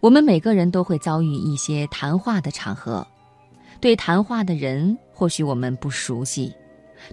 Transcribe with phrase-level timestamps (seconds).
[0.00, 3.06] 我们每个人都会遭遇一些谈话的场合，
[3.80, 6.50] 对谈话的人或许我们不熟悉，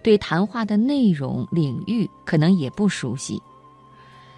[0.02, 3.42] 对谈话的内容领域可能也不熟悉。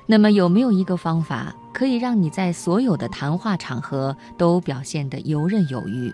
[0.07, 6.11] 那么有没有一个方法可以让你在所有的谈话场合都表现得游刃有余？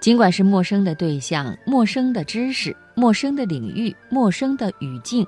[0.00, 5.26] 尽管是陌生的对象、陌生的知识、陌生的领域、陌生的语境，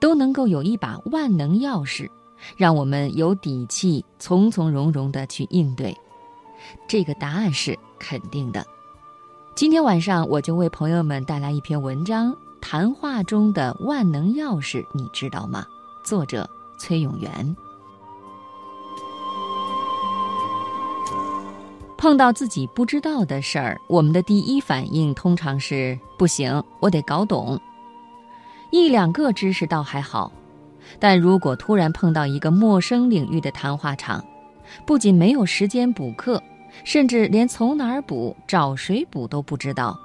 [0.00, 2.08] 都能够有一把万能钥匙。
[2.56, 5.96] 让我们有底气，从从容容地去应对。
[6.86, 8.64] 这个答案是肯定的。
[9.54, 15.64] 今天晚上我就为朋友们带来一篇文章：谈话中的万能钥匙，你知道吗？
[16.04, 16.48] 作者
[16.78, 17.56] 崔永元。
[21.96, 27.60] 碰到自己不知道的事儿，我们的第一反应通常是不行，我得搞懂。
[28.70, 30.30] 一两个知识倒还好。
[30.98, 34.24] 但如果突然碰到一个陌生领域的谈话场，
[34.86, 36.42] 不仅没有时间补课，
[36.84, 39.98] 甚至连从哪儿补、找谁补都不知道。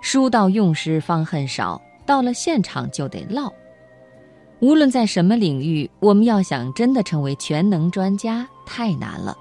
[0.00, 3.52] 书到用时方恨少，到了现场就得唠。
[4.60, 9.36] 无论在什么领域，我们要想真的成为全能专家，太难了。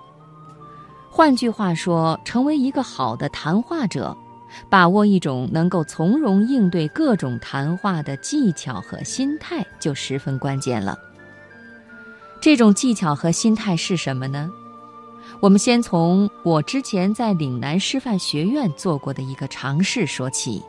[1.09, 4.15] 换句话说，成为一个好的谈话者。
[4.69, 10.97] 把握一种能够从容应对各种谈话的技巧和心态，就十分关键了。
[12.39, 14.49] 这种技巧和心态是什么呢？
[15.39, 20.61] 我们先从我之前在岭南师范学院做过的一个尝试说起。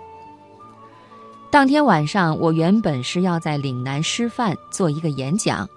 [1.51, 5.69] 当天晚上，我原本是要在岭南师范做一个演讲，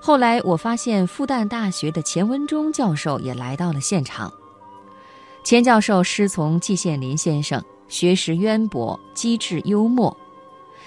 [0.00, 4.32] 后来我发现复旦大学的钱文忠教授也来到了现场。
[5.42, 10.16] 钱教授师从季羡林先生，学识渊博，机智幽默。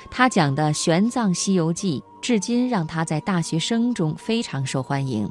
[0.10, 5.30] 他讲的《玄奘西游记》至今让他在大学生中非常受欢迎。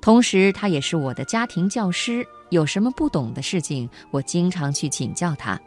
[0.00, 5.60] 同时，他也是我的家庭教师，有什么不懂的事情，我经常去请教他。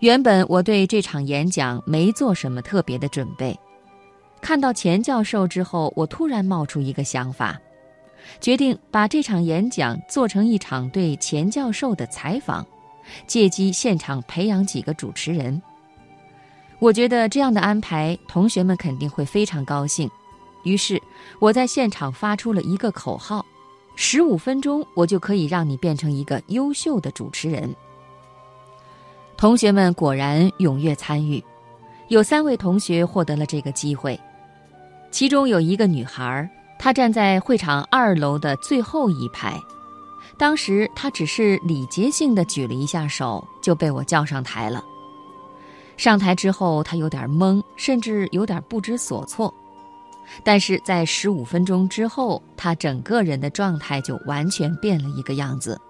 [0.00, 3.58] 原本我对这场演讲没做什么特别的准备，
[4.40, 7.58] 看到钱教授之后，我突然冒出一个想法。
[8.40, 12.66] 决定把这场演讲做成一场对钱教授的采访，
[13.26, 15.60] 借机现场培养几个主持人。
[16.78, 20.10] 我觉得这样的安排，同学们肯定会非常高兴。
[20.62, 21.00] 于是
[21.38, 23.44] 我在现场发出了一个口号
[23.96, 27.74] ：“十五分钟，我就可以让你变成一个优秀的主持人。”
[29.36, 31.42] 同学们果然踊跃参与，
[32.08, 34.18] 有三位同学获得了这个机会，
[35.10, 36.48] 其中有一个女孩。
[36.78, 39.58] 她站在会场二楼的最后一排，
[40.36, 44.84] 当时他只是礼节性的举了一下手，就被我叫上台了。
[45.96, 49.52] 上台之后，他有点懵，甚至有点不知所措。
[50.42, 55.80] 但是在十五分钟之后，他整个人的状态就完全变了一个样子。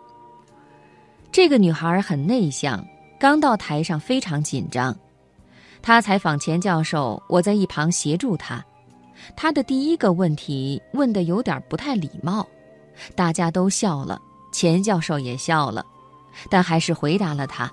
[1.32, 2.84] 这个女孩很内向，
[3.18, 4.94] 刚到台上非常紧张。
[5.80, 8.64] 她采访钱教授，我在一旁协助她。
[9.36, 12.46] 他的第一个问题问的有点不太礼貌，
[13.14, 14.20] 大家都笑了，
[14.52, 15.84] 钱教授也笑了，
[16.50, 17.70] 但还是回答了他。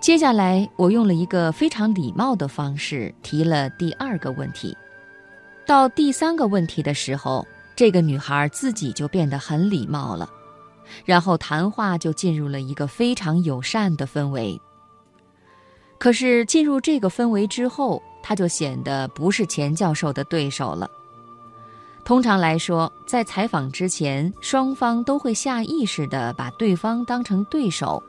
[0.00, 4.74] 接下来，我用了一个非常礼貌的方式提了第二个问题。
[5.66, 10.30] 到第三个问题的时候，这个女孩自己就变得很礼貌了，
[11.04, 14.58] 然后谈话就进入了一个非常友善的氛围。
[15.98, 20.88] 可是进入这个氛围之后，他就显得不是钱教授的对手了。
[22.04, 28.02] 通常来说，在采访之前，双方都会下意识地把对方当成对手，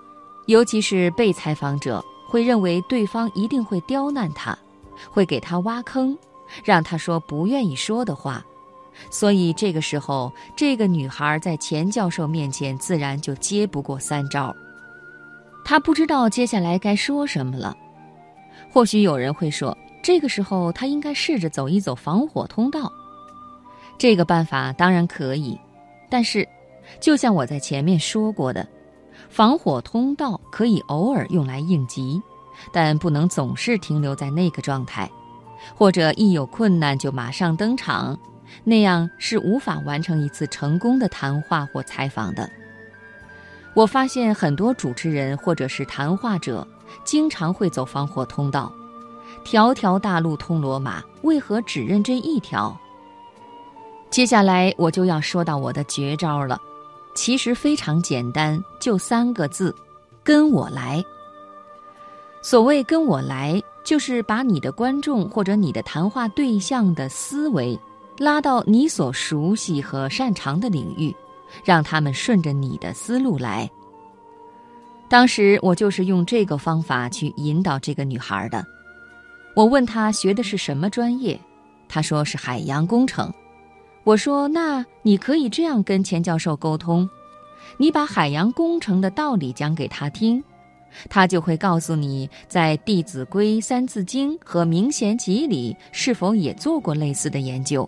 [0.50, 4.58] 尤其是被采访者会认为对方一定会刁难他，
[5.12, 6.18] 会给他挖坑，
[6.64, 8.44] 让他说不愿意说的话。
[9.12, 14.52] 所以这个时候，这个女孩在钱教授面前自然就接不过三招。
[15.64, 17.78] 她不知道接下来该说什么了。
[18.72, 19.78] 或许有人会说。
[20.02, 22.90] 这个时候，他应该试着走一走防火通道。
[23.98, 25.60] 这个办法当然可以，
[26.10, 26.48] 但是，
[27.02, 28.66] 就像我在前面说过的，
[29.30, 32.22] 防火通道可以偶尔用来应急，
[32.74, 35.10] 但不能总是停留在那个状态，
[35.76, 38.18] 或者一有困难就马上登场，
[38.64, 42.50] 那样是无法完成一次成功的谈话或采访的。
[43.76, 46.68] 我发现很多主持人或者是谈话者，
[47.04, 48.72] 经常会走防火通道。
[49.46, 52.76] 条条大路通罗马，为何只认这一条？
[54.10, 56.60] 接下来我就要说到我的绝招了，
[57.14, 59.76] 其实非常简单，就三个字：
[60.24, 61.04] 跟我来。
[62.42, 67.78] 所谓跟我来，就是把你的观众或者你的谈话对象的思维
[68.18, 71.14] 拉到你所熟悉和擅长的领域，
[71.66, 73.70] 让他们顺着你的思路来。
[75.10, 78.66] 当时我就是用这个方法去引导这个女孩的。
[79.56, 81.38] 我问她学的是什么专业，
[81.90, 83.34] 她说是海洋工程。
[84.10, 87.08] 我说：“那你可以这样跟钱教授沟通，
[87.78, 90.44] 你把海洋工程的道理讲给他听，
[91.08, 97.88] 他就会告诉你，在《弟子规》《三字经》和《明贤集》里是否也做过类似的研究。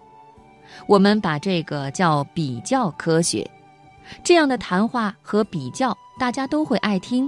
[0.85, 3.49] 我们把这个叫比较科学，
[4.23, 7.27] 这样的谈话和比较，大家都会爱听。”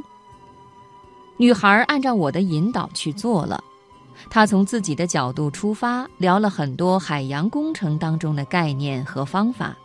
[1.38, 3.60] 女孩按照我的引导去做了。
[4.34, 9.78] 他从自己的角度出发，聊了很多海洋工程当中的概念和方法。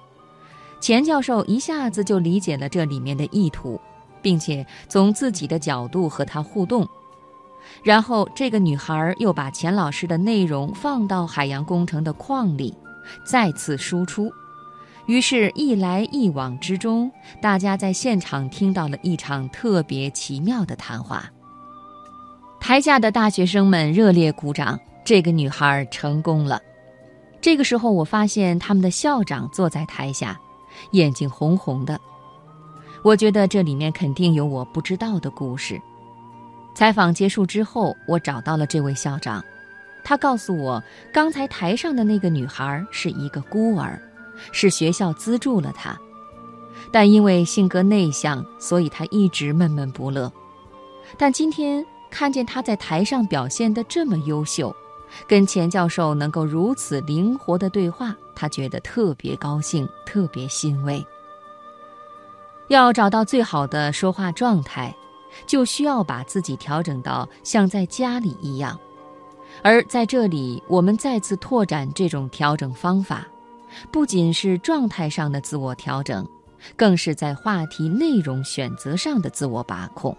[0.81, 3.79] 钱教授一下子就理解了这里面的意图，
[4.23, 6.89] 并且从自己的角度和他互动。
[7.83, 12.75] 然后，这个女孩又把钱老师的内容放到海洋工程的框里，
[13.27, 14.33] 再次输出。
[15.05, 17.12] 于是，一来一往之中，
[17.43, 21.31] 大家在现场听到了一场特别奇妙的谈话。
[22.60, 26.60] 台下的大学生们热烈鼓掌，这个女孩成功了。
[27.40, 30.38] 这个时候，我发现他们的校长坐在台下，
[30.90, 31.99] 眼睛红红的。
[33.02, 35.81] 我觉得这里面肯定有我不知道的故事。
[36.75, 39.43] 采访结束之后，我找到了这位校长，
[40.04, 40.82] 他告诉我，
[41.12, 43.99] 刚才台上的那个女孩是一个孤儿，
[44.52, 45.96] 是学校资助了她，
[46.93, 50.31] 但因为性格内向，所以她一直闷闷不乐。
[51.16, 51.82] 但今天。
[52.10, 54.75] 看见他在台上表现得这么优秀，
[55.26, 61.05] 跟钱教授能够如此灵活的对话，他觉得特别高兴，特别欣慰。
[62.69, 64.94] 要找到最好的说话状态，
[65.46, 68.78] 就需要把自己调整到像在家里一样。
[69.62, 73.26] 而在这里，我们再次拓展这种调整方法，
[73.90, 76.28] 不仅是状态上的自我调整，
[76.76, 80.16] 更是在话题内容选择上的自我把控。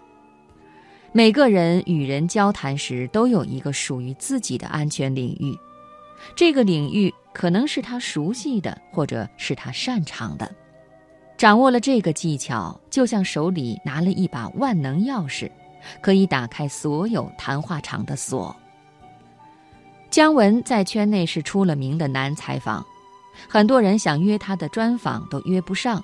[1.11, 5.57] 每个人与人交谈时，都有一个属于自己的安全领域，
[6.35, 10.50] 这个领域可能是他熟悉的，或者是他擅长的。
[11.35, 15.50] 掌握了这个技巧，就像手里拿了一把万能钥匙，
[16.00, 18.56] 可以打开所有谈话场的锁。
[20.11, 22.85] 姜文在圈内是出了名的难采访，
[23.47, 26.03] 很多人想约他的专访都约不上。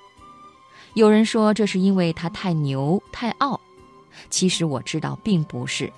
[0.95, 3.59] 有人说这是因为他太牛太傲。
[4.29, 5.91] 其实我知道并不是，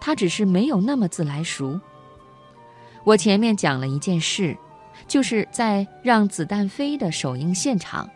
[0.00, 1.80] 他只是没有那么自来熟。
[3.04, 4.56] 我前面讲了一件事，
[5.06, 8.08] 就是在《让子弹飞》的首映现场，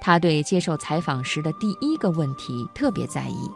[0.00, 3.50] 他对接受采访时的第一个问题特别在意。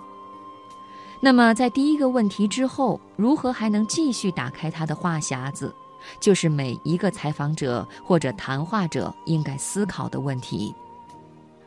[1.20, 5.72] 那么在第一个问题之后，如何还能继续打开他的话匣子，
[6.18, 10.74] 就是每一个采访者或者谈话者应该思考的问题。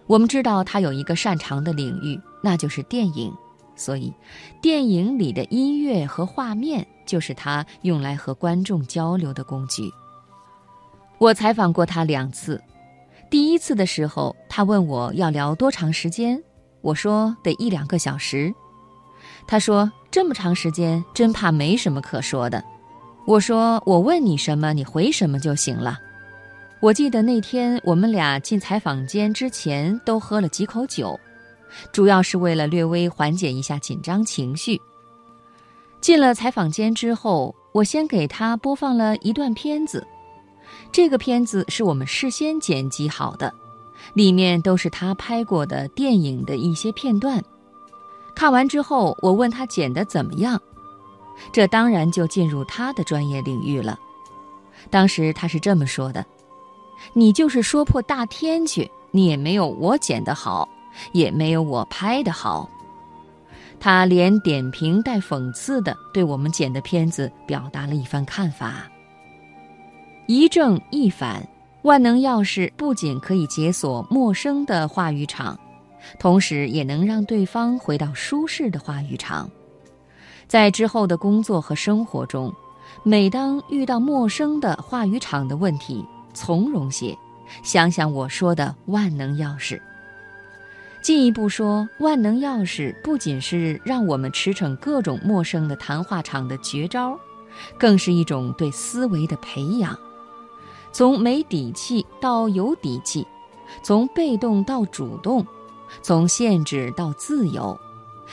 [0.07, 3.33] 我们知道他有一个擅长的领域，那就是电影。
[3.75, 4.13] 所以，
[4.61, 9.91] 电影里的音乐和画面就是他用来和观众交流的工具。
[11.17, 12.61] 我采访过他两次，
[13.29, 16.41] 第一次的时候，他问我要聊多长时间，
[16.81, 18.53] 我说得一两个小时。
[19.47, 22.63] 他说这么长时间，真怕没什么可说的。
[23.27, 25.99] 我说我问你什么，你回什么就行了。
[26.81, 31.19] 我记得那天我们俩进采访间之前都喝了几口酒。
[31.91, 34.81] 主要是为了略微缓解一下紧张情绪。
[36.01, 40.05] 进了采访间之后，我先给他播放了一段片子，
[40.91, 43.53] 这个片子是我们事先剪辑好的，
[44.13, 47.43] 里面都是他拍过的电影的一些片段。
[48.35, 50.61] 看完之后，我问他剪得怎么样，
[51.51, 53.97] 这当然就进入他的专业领域了。
[54.91, 56.23] 当时他是这么说的
[57.13, 60.69] ：“你就是说破大天去，你也没有我剪得好。”
[61.13, 62.69] 也没有我拍的好，
[63.79, 68.89] 他连点评带讽刺的对我们剪的片子表达了一番看法。
[70.27, 71.47] 一正一反，
[71.83, 75.59] 万能钥匙不仅可以解锁陌生的话语场，
[76.17, 79.49] 同时也能让对方回到舒适的话语场。
[80.47, 82.53] 在之后的工作和生活中，
[83.03, 87.15] 每当遇到陌生的话语场的问题，从容些，
[87.61, 89.79] 想想我说的万能钥匙。
[91.05, 97.15] 进一步说，万能钥匙不仅是让我们驰骋各种陌生的谈话场的绝招，
[97.77, 99.95] 更是一种对思维的培养。
[100.91, 103.23] 从没底气到有底气，
[103.83, 105.45] 从被动到主动，
[106.01, 107.79] 从限制到自由，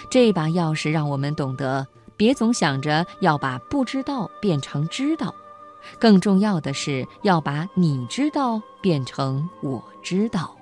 [0.09, 1.87] 这把钥匙让我们懂得：
[2.17, 5.35] 别总想着要把不知道变成知道，
[5.99, 10.57] 更重要的是要把你知道变成我知道。